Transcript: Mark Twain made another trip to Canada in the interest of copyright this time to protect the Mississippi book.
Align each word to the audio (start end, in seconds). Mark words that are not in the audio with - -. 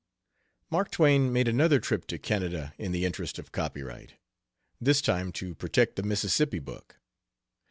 Mark 0.71 0.89
Twain 0.89 1.31
made 1.31 1.47
another 1.47 1.79
trip 1.79 2.07
to 2.07 2.17
Canada 2.17 2.73
in 2.79 2.91
the 2.91 3.05
interest 3.05 3.37
of 3.37 3.51
copyright 3.51 4.15
this 4.79 4.99
time 4.99 5.31
to 5.33 5.53
protect 5.53 5.95
the 5.95 6.01
Mississippi 6.01 6.57
book. 6.57 6.95